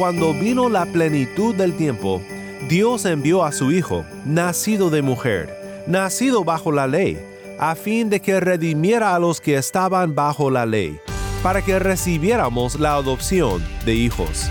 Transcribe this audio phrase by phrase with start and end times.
[0.00, 2.22] cuando vino la plenitud del tiempo,
[2.70, 7.20] Dios envió a su Hijo, nacido de mujer, nacido bajo la ley,
[7.58, 10.98] a fin de que redimiera a los que estaban bajo la ley,
[11.42, 14.50] para que recibiéramos la adopción de hijos.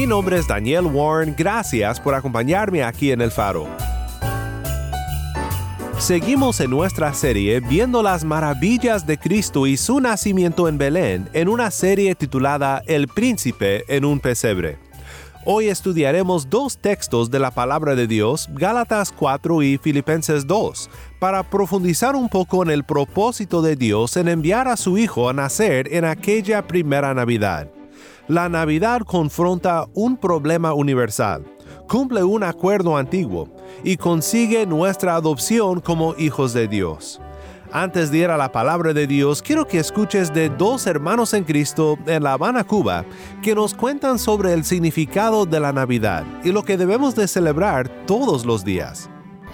[0.00, 3.68] Mi nombre es Daniel Warren, gracias por acompañarme aquí en El Faro.
[5.98, 11.50] Seguimos en nuestra serie viendo las maravillas de Cristo y su nacimiento en Belén en
[11.50, 14.78] una serie titulada El príncipe en un pesebre.
[15.44, 21.42] Hoy estudiaremos dos textos de la palabra de Dios, Gálatas 4 y Filipenses 2, para
[21.42, 25.92] profundizar un poco en el propósito de Dios en enviar a su Hijo a nacer
[25.92, 27.68] en aquella primera Navidad.
[28.30, 31.44] La Navidad confronta un problema universal,
[31.88, 33.48] cumple un acuerdo antiguo
[33.82, 37.20] y consigue nuestra adopción como hijos de Dios.
[37.72, 41.42] Antes de ir a la palabra de Dios, quiero que escuches de dos hermanos en
[41.42, 43.04] Cristo en La Habana, Cuba,
[43.42, 47.88] que nos cuentan sobre el significado de la Navidad y lo que debemos de celebrar
[48.06, 49.10] todos los días.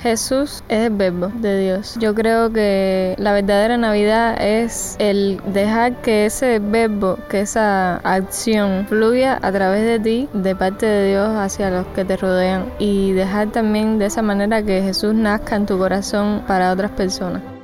[0.06, 1.96] Jesús es el verbo de Dios.
[1.98, 8.86] Yo creo que la verdadera Navidad es el dejar que ese verbo, que esa acción
[8.88, 13.12] fluya a través de ti, de parte de Dios hacia los que te rodean y
[13.14, 17.55] dejar también de esa manera que Jesús nazca en tu corazón para otras personas.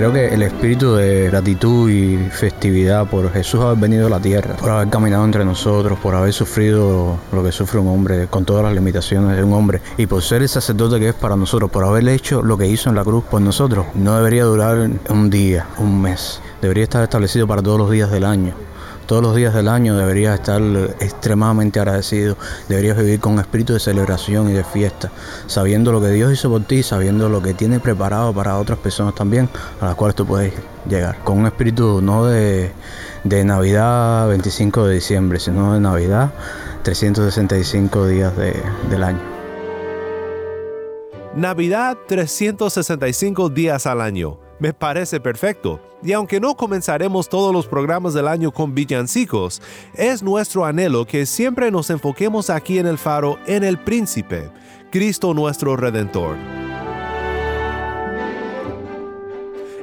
[0.00, 4.56] Creo que el espíritu de gratitud y festividad por Jesús haber venido a la tierra,
[4.56, 8.64] por haber caminado entre nosotros, por haber sufrido lo que sufre un hombre con todas
[8.64, 11.84] las limitaciones de un hombre y por ser el sacerdote que es para nosotros, por
[11.84, 15.66] haber hecho lo que hizo en la cruz por nosotros, no debería durar un día,
[15.76, 18.69] un mes, debería estar establecido para todos los días del año
[19.10, 20.62] todos los días del año deberías estar
[21.00, 22.36] extremadamente agradecido,
[22.68, 25.10] deberías vivir con espíritu de celebración y de fiesta,
[25.48, 29.16] sabiendo lo que Dios hizo por ti, sabiendo lo que tiene preparado para otras personas
[29.16, 29.48] también,
[29.80, 30.52] a las cuales tú puedes
[30.88, 32.70] llegar, con un espíritu no de,
[33.24, 36.30] Navidad 25 de diciembre, sino de Navidad
[36.84, 39.22] 365 días de, del año.
[41.34, 44.38] Navidad 365 días al año.
[44.60, 45.80] Me parece perfecto.
[46.02, 49.60] Y aunque no comenzaremos todos los programas del año con villancicos,
[49.94, 54.50] es nuestro anhelo que siempre nos enfoquemos aquí en el faro en el príncipe,
[54.90, 56.36] Cristo nuestro Redentor.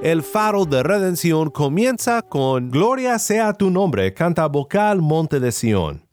[0.02, 6.08] El faro de redención comienza con Gloria sea tu nombre, canta vocal Monte de Sión.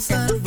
[0.00, 0.39] sun.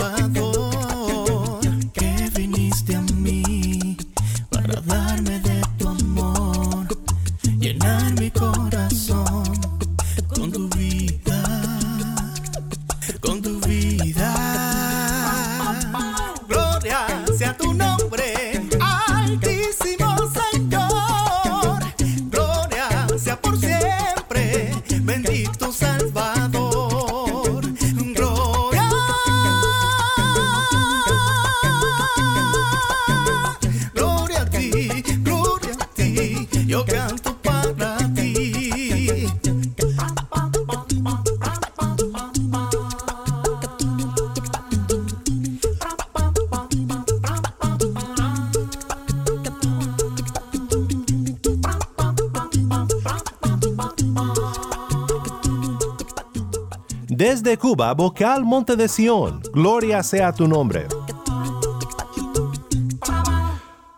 [57.25, 60.87] Desde Cuba, vocal Monte de Sion, gloria sea tu nombre.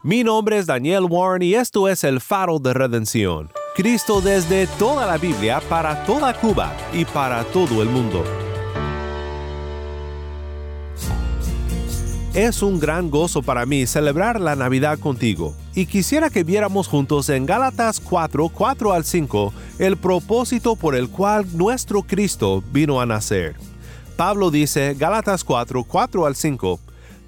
[0.03, 3.49] Mi nombre es Daniel Warren y esto es el faro de redención.
[3.75, 8.23] Cristo desde toda la Biblia para toda Cuba y para todo el mundo.
[12.35, 17.29] Es un gran gozo para mí celebrar la Navidad contigo y quisiera que viéramos juntos
[17.29, 23.05] en Gálatas 4, 4 al 5 el propósito por el cual nuestro Cristo vino a
[23.05, 23.55] nacer.
[24.15, 26.79] Pablo dice, Gálatas 4, 4 al 5,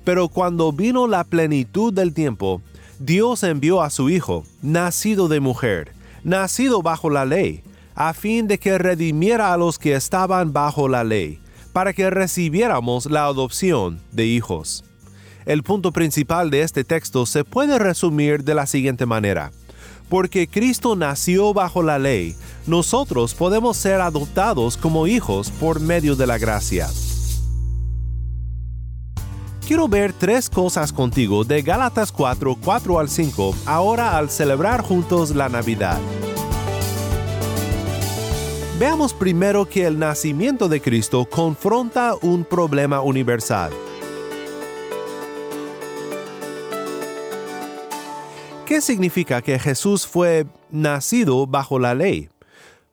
[0.05, 2.61] pero cuando vino la plenitud del tiempo,
[2.99, 5.91] Dios envió a su Hijo, nacido de mujer,
[6.23, 7.63] nacido bajo la ley,
[7.93, 11.41] a fin de que redimiera a los que estaban bajo la ley,
[11.73, 14.85] para que recibiéramos la adopción de hijos.
[15.47, 19.53] El punto principal de este texto se puede resumir de la siguiente manera.
[20.09, 22.35] Porque Cristo nació bajo la ley,
[22.65, 26.89] nosotros podemos ser adoptados como hijos por medio de la gracia.
[29.65, 35.33] Quiero ver tres cosas contigo de Gálatas 4, 4 al 5, ahora al celebrar juntos
[35.33, 35.97] la Navidad.
[38.77, 43.71] Veamos primero que el nacimiento de Cristo confronta un problema universal.
[48.67, 52.27] ¿Qué significa que Jesús fue nacido bajo la ley?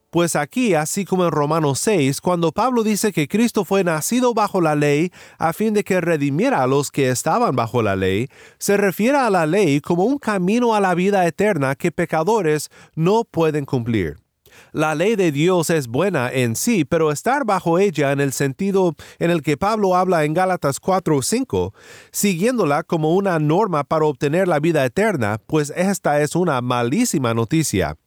[0.09, 4.61] Pues aquí, así como en Romanos 6, cuando Pablo dice que Cristo fue nacido bajo
[4.61, 8.77] la ley a fin de que redimiera a los que estaban bajo la ley, se
[8.77, 13.65] refiere a la ley como un camino a la vida eterna que pecadores no pueden
[13.65, 14.24] cumplir.
[14.71, 18.95] La ley de Dios es buena en sí, pero estar bajo ella en el sentido
[19.19, 21.73] en el que Pablo habla en Gálatas 4 o 5,
[22.11, 27.97] siguiéndola como una norma para obtener la vida eterna, pues esta es una malísima noticia.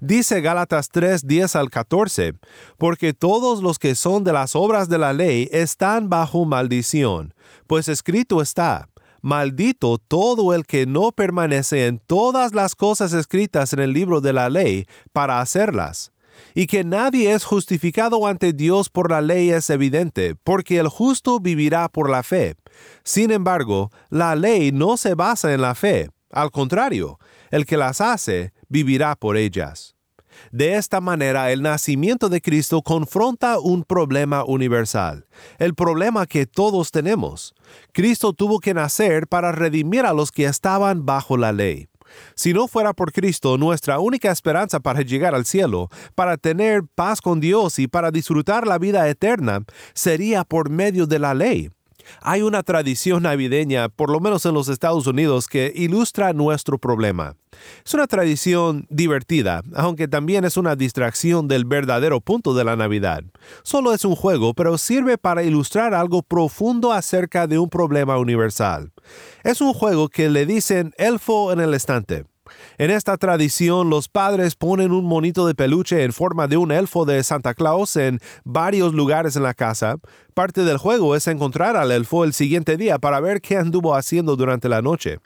[0.00, 2.34] Dice Gálatas 3, 10 al 14,
[2.78, 7.34] porque todos los que son de las obras de la ley están bajo maldición,
[7.66, 8.88] pues escrito está,
[9.22, 14.32] maldito todo el que no permanece en todas las cosas escritas en el libro de
[14.32, 16.12] la ley para hacerlas.
[16.54, 21.40] Y que nadie es justificado ante Dios por la ley es evidente, porque el justo
[21.40, 22.56] vivirá por la fe.
[23.04, 26.10] Sin embargo, la ley no se basa en la fe.
[26.30, 27.18] Al contrario,
[27.50, 29.94] el que las hace vivirá por ellas.
[30.52, 35.24] De esta manera, el nacimiento de Cristo confronta un problema universal,
[35.58, 37.54] el problema que todos tenemos.
[37.92, 41.88] Cristo tuvo que nacer para redimir a los que estaban bajo la ley.
[42.34, 47.22] Si no fuera por Cristo, nuestra única esperanza para llegar al cielo, para tener paz
[47.22, 49.64] con Dios y para disfrutar la vida eterna,
[49.94, 51.70] sería por medio de la ley.
[52.20, 57.36] Hay una tradición navideña, por lo menos en los Estados Unidos, que ilustra nuestro problema.
[57.84, 63.22] Es una tradición divertida, aunque también es una distracción del verdadero punto de la Navidad.
[63.62, 68.92] Solo es un juego, pero sirve para ilustrar algo profundo acerca de un problema universal.
[69.44, 72.24] Es un juego que le dicen elfo en el estante.
[72.78, 77.04] En esta tradición, los padres ponen un monito de peluche en forma de un elfo
[77.04, 79.96] de Santa Claus en varios lugares en la casa.
[80.34, 84.34] Parte del juego es encontrar al elfo el siguiente día para ver qué anduvo haciendo
[84.34, 85.18] durante la noche.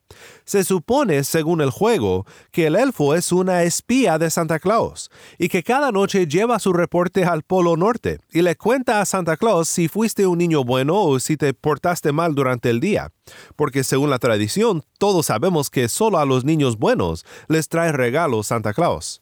[0.45, 5.49] Se supone, según el juego, que el elfo es una espía de Santa Claus y
[5.49, 9.69] que cada noche lleva su reporte al Polo Norte y le cuenta a Santa Claus
[9.69, 13.13] si fuiste un niño bueno o si te portaste mal durante el día.
[13.55, 18.49] Porque según la tradición, todos sabemos que solo a los niños buenos les trae regalos
[18.49, 19.21] Santa Claus.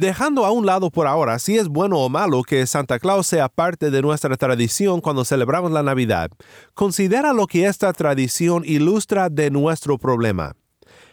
[0.00, 3.50] Dejando a un lado por ahora si es bueno o malo que Santa Claus sea
[3.50, 6.30] parte de nuestra tradición cuando celebramos la Navidad,
[6.72, 10.56] considera lo que esta tradición ilustra de nuestro problema.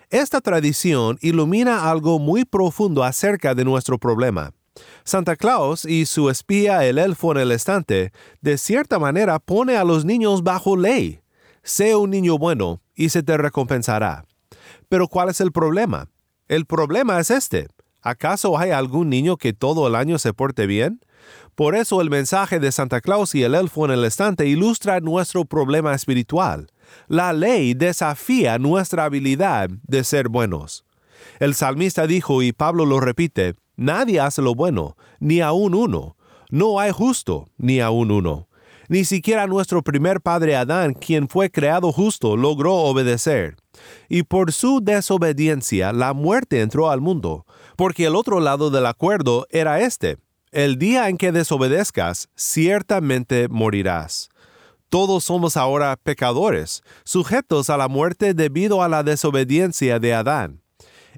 [0.09, 4.53] Esta tradición ilumina algo muy profundo acerca de nuestro problema.
[5.03, 9.83] Santa Claus y su espía el elfo en el estante, de cierta manera pone a
[9.83, 11.19] los niños bajo ley.
[11.61, 14.23] Sé un niño bueno y se te recompensará.
[14.87, 16.07] Pero ¿cuál es el problema?
[16.47, 17.67] El problema es este.
[18.07, 21.01] ¿Acaso hay algún niño que todo el año se porte bien?
[21.55, 25.43] Por eso el mensaje de Santa Claus y el elfo en el estante ilustra nuestro
[25.43, 26.71] problema espiritual.
[27.09, 30.85] La ley desafía nuestra habilidad de ser buenos.
[31.41, 36.15] El salmista dijo, y Pablo lo repite, Nadie hace lo bueno, ni aun uno.
[36.49, 38.46] No hay justo, ni aun uno.
[38.89, 43.57] Ni siquiera nuestro primer padre Adán, quien fue creado justo, logró obedecer.
[44.07, 49.45] Y por su desobediencia la muerte entró al mundo, porque el otro lado del acuerdo
[49.49, 50.17] era este.
[50.51, 54.29] El día en que desobedezcas, ciertamente morirás.
[54.89, 60.61] Todos somos ahora pecadores, sujetos a la muerte debido a la desobediencia de Adán.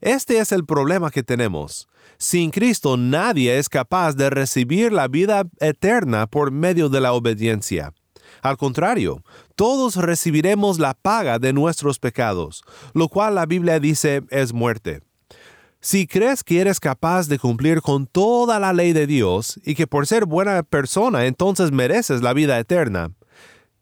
[0.02, 1.89] Este es el problema que tenemos.
[2.22, 7.94] Sin Cristo nadie es capaz de recibir la vida eterna por medio de la obediencia.
[8.42, 9.24] Al contrario,
[9.56, 15.00] todos recibiremos la paga de nuestros pecados, lo cual la Biblia dice es muerte.
[15.80, 19.88] Si crees que eres capaz de cumplir con toda la ley de Dios y que
[19.88, 23.14] por ser buena persona entonces mereces la vida eterna,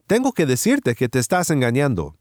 [0.06, 2.16] tengo que decirte que te estás engañando.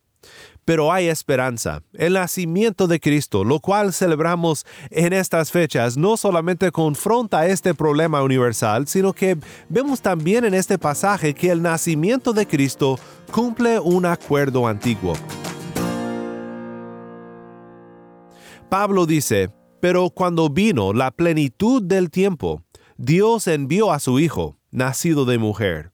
[0.67, 6.73] Pero hay esperanza, el nacimiento de Cristo, lo cual celebramos en estas fechas, no solamente
[6.73, 12.49] confronta este problema universal, sino que vemos también en este pasaje que el nacimiento de
[12.49, 12.99] Cristo
[13.31, 15.13] cumple un acuerdo antiguo.
[18.69, 22.65] Pablo dice, pero cuando vino la plenitud del tiempo,
[22.97, 25.93] Dios envió a su Hijo, nacido de mujer.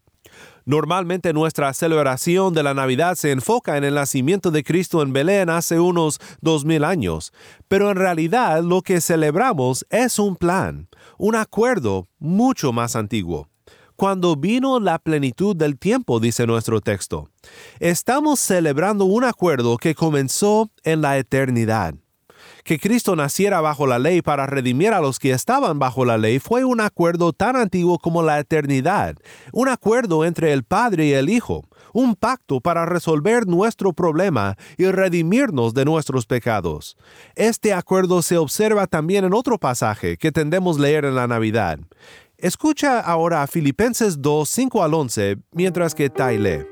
[0.64, 5.50] Normalmente nuestra celebración de la Navidad se enfoca en el nacimiento de Cristo en Belén
[5.50, 7.32] hace unos dos mil años,
[7.68, 10.88] pero en realidad lo que celebramos es un plan,
[11.18, 13.48] un acuerdo mucho más antiguo.
[13.96, 17.28] Cuando vino la plenitud del tiempo, dice nuestro texto,
[17.78, 21.94] estamos celebrando un acuerdo que comenzó en la eternidad
[22.64, 26.38] que Cristo naciera bajo la ley para redimir a los que estaban bajo la ley
[26.38, 29.16] fue un acuerdo tan antiguo como la eternidad,
[29.52, 34.86] un acuerdo entre el Padre y el Hijo, un pacto para resolver nuestro problema y
[34.86, 36.96] redimirnos de nuestros pecados.
[37.34, 41.78] Este acuerdo se observa también en otro pasaje que tendemos leer en la Navidad.
[42.38, 46.71] Escucha ahora a Filipenses 2, 5 al 11, mientras que Tai lee.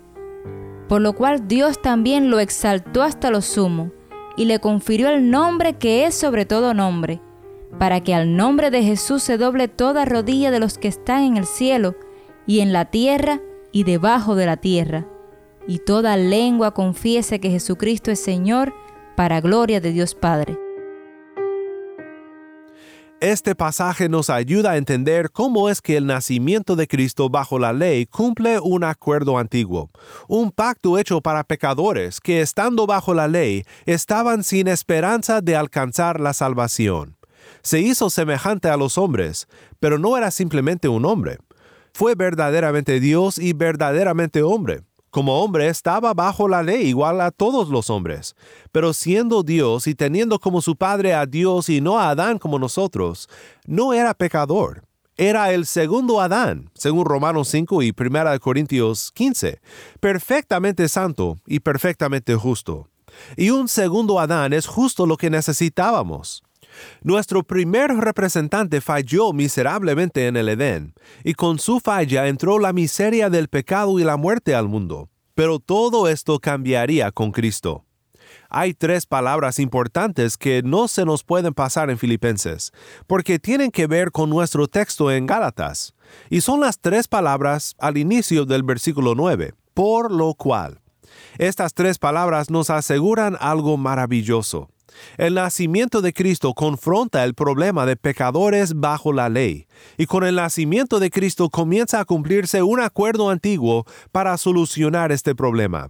[0.91, 3.93] por lo cual Dios también lo exaltó hasta lo sumo,
[4.35, 7.21] y le confirió el nombre que es sobre todo nombre,
[7.79, 11.37] para que al nombre de Jesús se doble toda rodilla de los que están en
[11.37, 11.95] el cielo,
[12.45, 13.39] y en la tierra,
[13.71, 15.07] y debajo de la tierra,
[15.65, 18.73] y toda lengua confiese que Jesucristo es Señor,
[19.15, 20.59] para gloria de Dios Padre.
[23.21, 27.71] Este pasaje nos ayuda a entender cómo es que el nacimiento de Cristo bajo la
[27.71, 29.91] ley cumple un acuerdo antiguo,
[30.27, 36.19] un pacto hecho para pecadores que estando bajo la ley estaban sin esperanza de alcanzar
[36.19, 37.15] la salvación.
[37.61, 39.47] Se hizo semejante a los hombres,
[39.79, 41.37] pero no era simplemente un hombre.
[41.93, 47.69] Fue verdaderamente Dios y verdaderamente hombre como hombre estaba bajo la ley igual a todos
[47.69, 48.35] los hombres,
[48.71, 52.57] pero siendo Dios y teniendo como su Padre a Dios y no a Adán como
[52.57, 53.29] nosotros,
[53.67, 54.83] no era pecador.
[55.17, 59.59] Era el segundo Adán, según Romanos 5 y 1 Corintios 15,
[59.99, 62.87] perfectamente santo y perfectamente justo.
[63.35, 66.43] Y un segundo Adán es justo lo que necesitábamos.
[67.01, 73.29] Nuestro primer representante falló miserablemente en el Edén, y con su falla entró la miseria
[73.29, 75.09] del pecado y la muerte al mundo.
[75.35, 77.85] Pero todo esto cambiaría con Cristo.
[78.49, 82.71] Hay tres palabras importantes que no se nos pueden pasar en Filipenses,
[83.07, 85.95] porque tienen que ver con nuestro texto en Gálatas,
[86.29, 90.81] y son las tres palabras al inicio del versículo 9, por lo cual.
[91.37, 94.69] Estas tres palabras nos aseguran algo maravilloso.
[95.17, 99.67] El nacimiento de Cristo confronta el problema de pecadores bajo la ley,
[99.97, 105.35] y con el nacimiento de Cristo comienza a cumplirse un acuerdo antiguo para solucionar este
[105.35, 105.89] problema.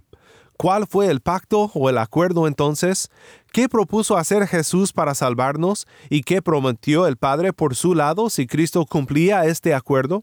[0.56, 3.10] ¿Cuál fue el pacto o el acuerdo entonces?
[3.52, 8.46] ¿Qué propuso hacer Jesús para salvarnos y qué prometió el Padre por su lado si
[8.46, 10.22] Cristo cumplía este acuerdo?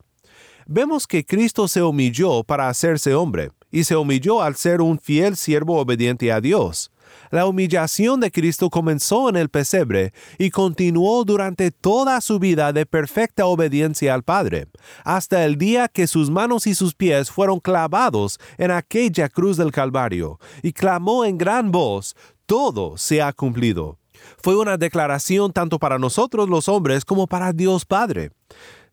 [0.66, 5.36] Vemos que Cristo se humilló para hacerse hombre, y se humilló al ser un fiel
[5.36, 6.92] siervo obediente a Dios.
[7.32, 12.86] La humillación de Cristo comenzó en el pesebre y continuó durante toda su vida de
[12.86, 14.68] perfecta obediencia al Padre,
[15.04, 19.72] hasta el día que sus manos y sus pies fueron clavados en aquella cruz del
[19.72, 24.00] Calvario, y clamó en gran voz, todo se ha cumplido.
[24.42, 28.32] Fue una declaración tanto para nosotros los hombres como para Dios Padre.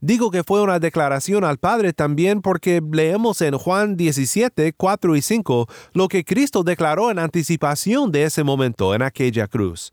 [0.07, 5.21] Digo que fue una declaración al Padre también porque leemos en Juan 17, 4 y
[5.21, 9.93] 5 lo que Cristo declaró en anticipación de ese momento en aquella cruz.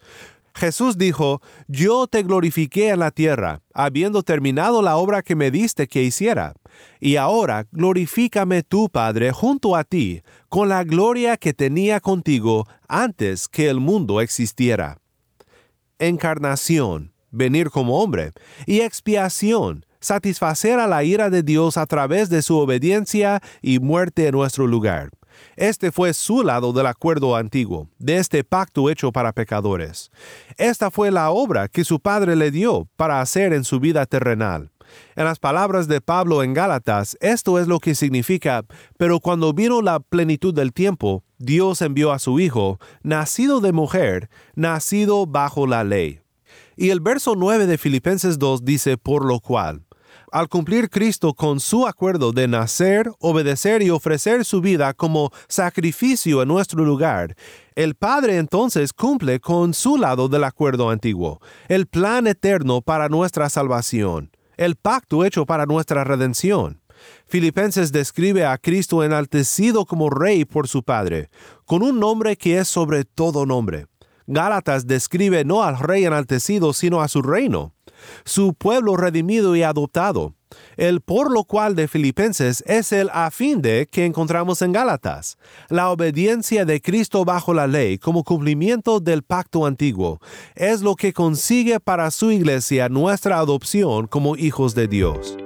[0.53, 5.87] Jesús dijo, Yo te glorifiqué en la tierra, habiendo terminado la obra que me diste
[5.87, 6.53] que hiciera.
[6.99, 13.47] Y ahora glorifícame tú, Padre, junto a ti, con la gloria que tenía contigo antes
[13.47, 14.99] que el mundo existiera.
[15.97, 18.31] Encarnación, venir como hombre,
[18.67, 24.27] y expiación, satisfacer a la ira de Dios a través de su obediencia y muerte
[24.27, 25.11] en nuestro lugar.
[25.55, 30.11] Este fue su lado del acuerdo antiguo, de este pacto hecho para pecadores.
[30.57, 34.71] Esta fue la obra que su Padre le dio para hacer en su vida terrenal.
[35.15, 38.65] En las palabras de Pablo en Gálatas, esto es lo que significa,
[38.97, 44.29] pero cuando vino la plenitud del tiempo, Dios envió a su Hijo, nacido de mujer,
[44.55, 46.19] nacido bajo la ley.
[46.75, 49.83] Y el verso 9 de Filipenses 2 dice, por lo cual,
[50.33, 56.41] al cumplir Cristo con su acuerdo de nacer, obedecer y ofrecer su vida como sacrificio
[56.41, 57.35] en nuestro lugar,
[57.75, 63.47] el Padre entonces cumple con su lado del acuerdo antiguo, el plan eterno para nuestra
[63.47, 66.81] salvación, el pacto hecho para nuestra redención.
[67.27, 71.29] Filipenses describe a Cristo enaltecido como Rey por su Padre,
[71.65, 73.85] con un nombre que es sobre todo nombre.
[74.25, 77.71] Gálatas describe no al Rey enaltecido, sino a su reino
[78.25, 80.33] su pueblo redimido y adoptado.
[80.77, 85.37] El por lo cual de Filipenses es el a fin de que encontramos en Gálatas,
[85.69, 90.19] la obediencia de Cristo bajo la ley como cumplimiento del pacto antiguo,
[90.55, 95.37] es lo que consigue para su iglesia nuestra adopción como hijos de Dios.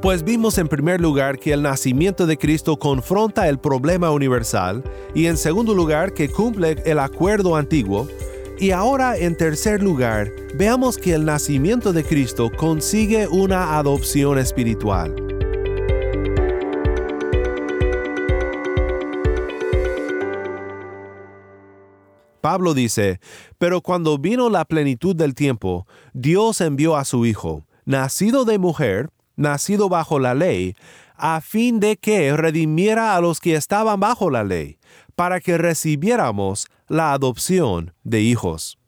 [0.00, 5.26] Pues vimos en primer lugar que el nacimiento de Cristo confronta el problema universal y
[5.26, 8.06] en segundo lugar que cumple el acuerdo antiguo,
[8.60, 15.14] y ahora, en tercer lugar, veamos que el nacimiento de Cristo consigue una adopción espiritual.
[22.40, 23.20] Pablo dice,
[23.58, 29.10] pero cuando vino la plenitud del tiempo, Dios envió a su Hijo, nacido de mujer,
[29.36, 30.74] nacido bajo la ley,
[31.16, 34.78] a fin de que redimiera a los que estaban bajo la ley,
[35.14, 38.78] para que recibiéramos la adopción de hijos.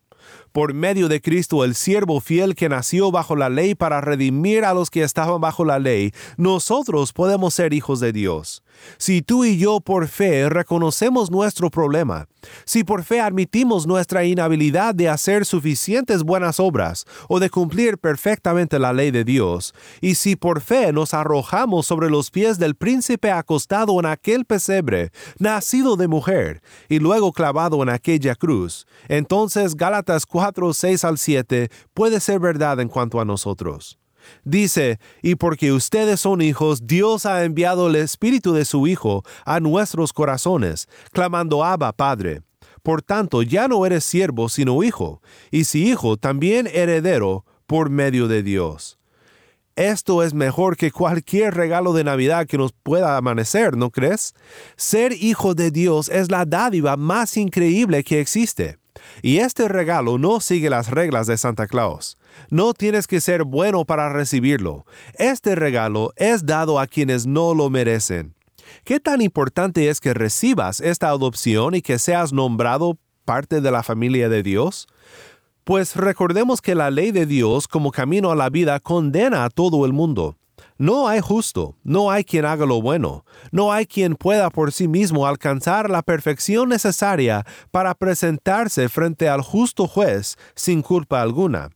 [0.53, 4.75] Por medio de Cristo, el siervo fiel que nació bajo la ley para redimir a
[4.75, 8.65] los que estaban bajo la ley, nosotros podemos ser hijos de Dios.
[8.99, 12.27] Si tú y yo por fe reconocemos nuestro problema,
[12.65, 18.79] si por fe admitimos nuestra inhabilidad de hacer suficientes buenas obras o de cumplir perfectamente
[18.79, 23.31] la ley de Dios, y si por fe nos arrojamos sobre los pies del príncipe
[23.31, 30.27] acostado en aquel pesebre, nacido de mujer, y luego clavado en aquella cruz, entonces Gálatas
[30.27, 34.00] 4, 6 al 7 puede ser verdad en cuanto a nosotros.
[34.45, 39.61] Dice, y porque ustedes son hijos, Dios ha enviado el Espíritu de su Hijo a
[39.61, 42.43] nuestros corazones, clamando Abba, Padre.
[42.83, 48.27] Por tanto, ya no eres siervo, sino hijo, y si hijo, también heredero por medio
[48.27, 48.99] de Dios.
[49.77, 54.35] Esto es mejor que cualquier regalo de Navidad que nos pueda amanecer, ¿no crees?
[54.77, 58.79] Ser hijo de Dios es la dádiva más increíble que existe.
[59.23, 62.19] Y este regalo no sigue las reglas de Santa Claus.
[62.51, 64.87] No tienes que ser bueno para recibirlo.
[65.15, 68.35] Este regalo es dado a quienes no lo merecen.
[68.85, 73.83] ¿Qué tan importante es que recibas esta adopción y que seas nombrado parte de la
[73.83, 74.87] familia de Dios?
[75.65, 79.85] Pues recordemos que la ley de Dios como camino a la vida condena a todo
[79.85, 80.37] el mundo.
[80.79, 84.89] No hay justo, no hay quien haga lo bueno, no hay quien pueda por sí
[84.89, 91.69] mismo alcanzar la perfección necesaria para presentarse frente al justo juez sin culpa alguna.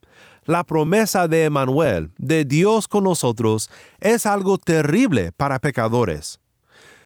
[0.47, 6.39] La promesa de Emanuel, de Dios con nosotros, es algo terrible para pecadores.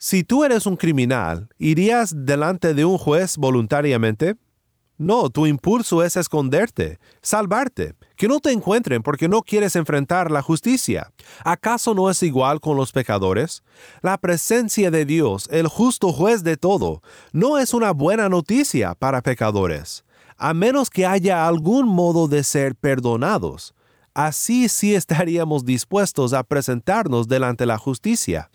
[0.01, 4.37] Si tú eres un criminal, ¿irías delante de un juez voluntariamente?
[4.97, 10.43] No, tu impulso es esconderte, salvarte, que no te encuentren porque no quieres enfrentar la
[10.43, 11.13] justicia.
[11.45, 13.63] ¿Acaso no es igual con los pecadores?
[14.03, 19.23] La presencia de Dios, el justo juez de todo, no es una buena noticia para
[19.23, 20.05] pecadores,
[20.39, 23.75] a menos que haya algún modo de ser perdonados.
[24.15, 28.51] Así sí estaríamos dispuestos a presentarnos delante la justicia.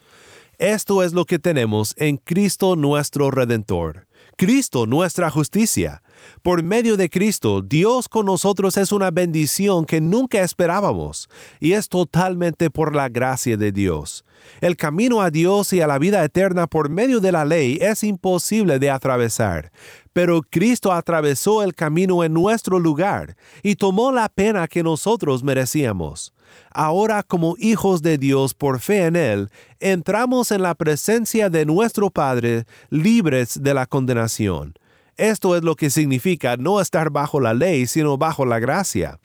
[0.57, 6.01] Esto es lo que tenemos en Cristo nuestro Redentor, Cristo nuestra justicia
[6.41, 11.89] Por medio de Cristo, Dios con nosotros es una bendición que nunca esperábamos, y es
[11.89, 14.25] totalmente por la gracia de Dios.
[14.61, 18.03] El camino a Dios y a la vida eterna por medio de la ley es
[18.03, 19.71] imposible de atravesar,
[20.11, 26.33] pero Cristo atravesó el camino en nuestro lugar y tomó la pena que nosotros merecíamos.
[26.71, 32.09] Ahora como hijos de Dios por fe en Él, entramos en la presencia de nuestro
[32.09, 34.75] Padre libres de la condenación.
[35.17, 39.19] Esto es lo que significa no estar bajo la ley, sino bajo la gracia.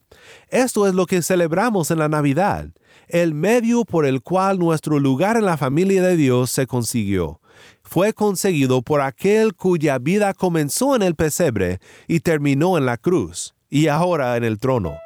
[0.48, 2.68] Esto es lo que celebramos en la Navidad,
[3.08, 7.40] el medio por el cual nuestro lugar en la familia de Dios se consiguió.
[7.82, 13.54] Fue conseguido por aquel cuya vida comenzó en el pesebre y terminó en la cruz,
[13.70, 14.96] y ahora en el trono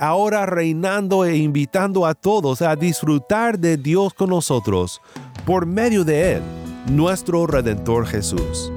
[0.00, 5.00] ahora reinando e invitando a todos a disfrutar de Dios con nosotros
[5.44, 6.42] por medio de Él,
[6.88, 8.72] nuestro Redentor Jesús.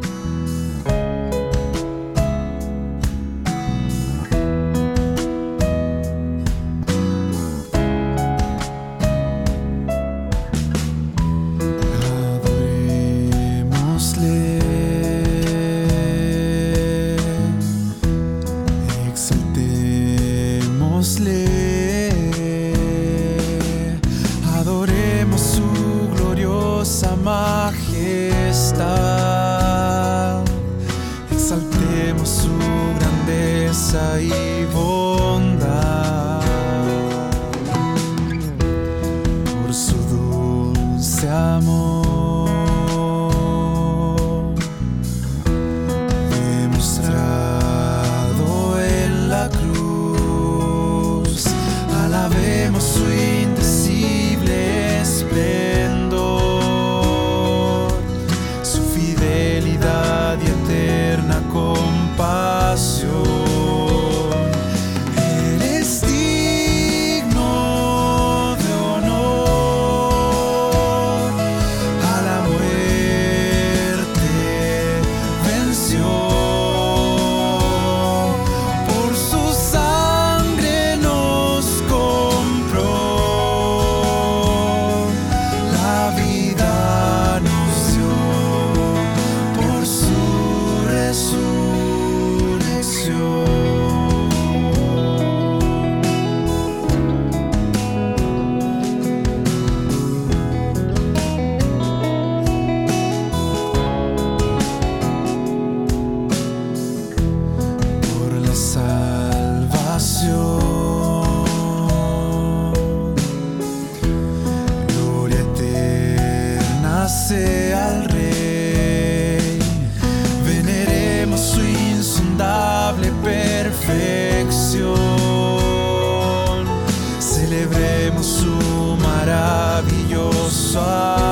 [130.54, 131.23] só.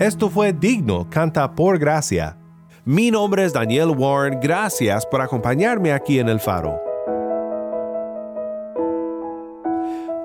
[0.00, 2.38] Esto fue Digno, canta por gracia.
[2.86, 6.80] Mi nombre es Daniel Warren, gracias por acompañarme aquí en el faro.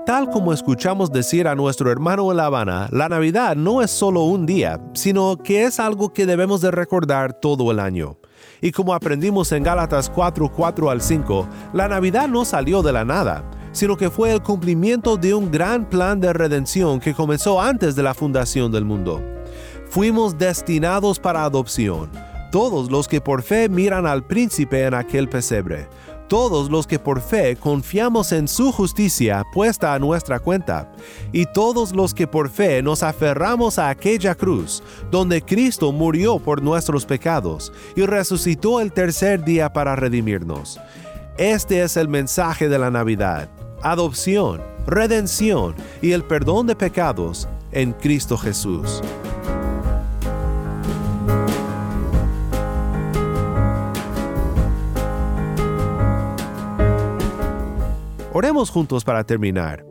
[0.05, 4.21] tal como escuchamos decir a nuestro hermano en La Habana, la Navidad no es solo
[4.21, 8.17] un día, sino que es algo que debemos de recordar todo el año.
[8.61, 13.03] Y como aprendimos en Gálatas 4, 4 al 5, la Navidad no salió de la
[13.03, 17.93] nada, sino que fue el cumplimiento de un gran plan de redención que comenzó antes
[17.95, 19.21] de la fundación del mundo.
[19.89, 22.09] Fuimos destinados para adopción,
[22.51, 25.87] todos los que por fe miran al príncipe en aquel pesebre,
[26.27, 30.91] todos los que por fe confiamos en su justicia puesta a nuestra cuenta,
[31.31, 36.61] y todos los que por fe nos aferramos a aquella cruz, donde Cristo murió por
[36.61, 40.79] nuestros pecados y resucitó el tercer día para redimirnos.
[41.37, 43.49] Este es el mensaje de la Navidad,
[43.81, 49.01] adopción, redención y el perdón de pecados en Cristo Jesús.
[58.37, 59.85] Oremos juntos para terminar.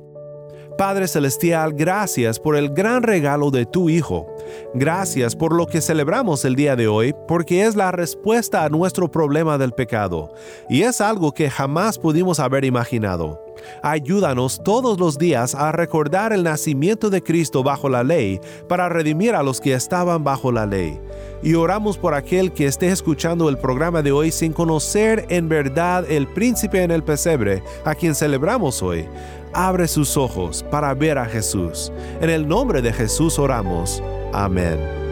[0.76, 4.26] Padre Celestial, gracias por el gran regalo de tu Hijo.
[4.74, 9.10] Gracias por lo que celebramos el día de hoy, porque es la respuesta a nuestro
[9.10, 10.32] problema del pecado,
[10.68, 13.44] y es algo que jamás pudimos haber imaginado.
[13.82, 19.34] Ayúdanos todos los días a recordar el nacimiento de Cristo bajo la ley para redimir
[19.34, 21.00] a los que estaban bajo la ley.
[21.42, 26.10] Y oramos por aquel que esté escuchando el programa de hoy sin conocer en verdad
[26.10, 29.06] el príncipe en el pesebre, a quien celebramos hoy.
[29.52, 31.92] Abre sus ojos para ver a Jesús.
[32.20, 34.02] En el nombre de Jesús oramos.
[34.34, 35.03] Amen.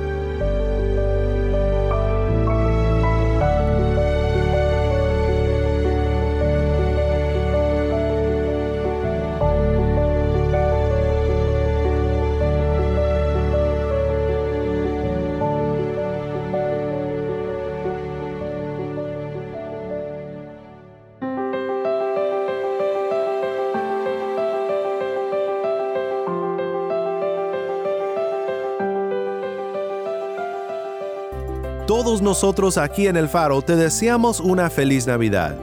[32.23, 35.57] Nosotros aquí en el Faro te deseamos una feliz Navidad.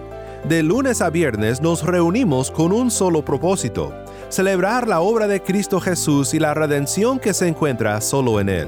[0.44, 3.94] De lunes a viernes nos reunimos con un solo propósito,
[4.28, 8.68] celebrar la obra de Cristo Jesús y la redención que se encuentra solo en Él.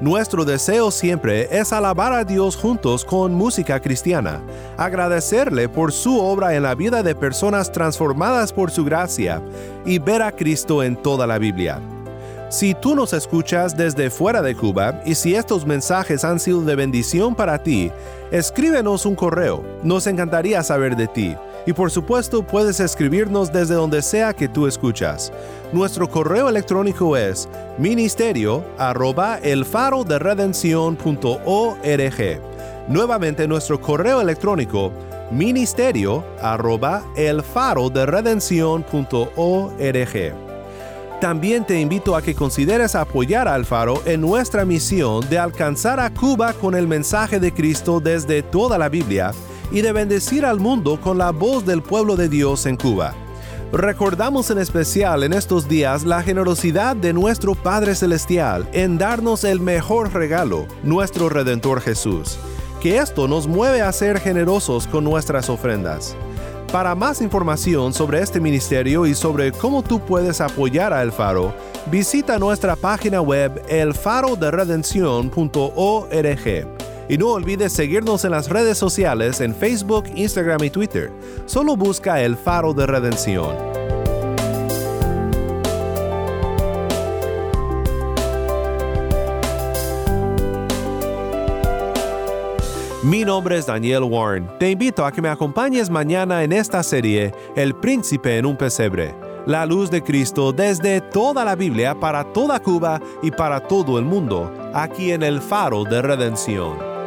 [0.00, 4.42] Nuestro deseo siempre es alabar a Dios juntos con música cristiana,
[4.76, 9.40] agradecerle por su obra en la vida de personas transformadas por su gracia
[9.86, 11.80] y ver a Cristo en toda la Biblia.
[12.50, 16.76] Si tú nos escuchas desde fuera de Cuba y si estos mensajes han sido de
[16.76, 17.92] bendición para ti,
[18.30, 21.36] escríbenos un correo, nos encantaría saber de ti.
[21.66, 25.30] Y por supuesto puedes escribirnos desde donde sea que tú escuchas.
[25.74, 29.38] Nuestro correo electrónico es ministerio arroba
[32.88, 34.90] Nuevamente nuestro correo electrónico
[35.30, 37.04] ministerio arroba
[41.20, 46.12] también te invito a que consideres apoyar al Faro en nuestra misión de alcanzar a
[46.14, 49.32] Cuba con el mensaje de Cristo desde toda la Biblia
[49.72, 53.14] y de bendecir al mundo con la voz del pueblo de Dios en Cuba.
[53.72, 59.60] Recordamos en especial en estos días la generosidad de nuestro Padre Celestial en darnos el
[59.60, 62.38] mejor regalo, nuestro Redentor Jesús,
[62.80, 66.16] que esto nos mueve a ser generosos con nuestras ofrendas.
[66.72, 71.54] Para más información sobre este ministerio y sobre cómo tú puedes apoyar a El Faro,
[71.90, 76.68] visita nuestra página web elfaroderedención.org.
[77.08, 81.10] Y no olvides seguirnos en las redes sociales en Facebook, Instagram y Twitter.
[81.46, 83.77] Solo busca El Faro de Redención.
[93.08, 94.46] Mi nombre es Daniel Warren.
[94.58, 99.14] Te invito a que me acompañes mañana en esta serie El Príncipe en un Pesebre.
[99.46, 104.04] La luz de Cristo desde toda la Biblia para toda Cuba y para todo el
[104.04, 106.97] mundo, aquí en el Faro de Redención.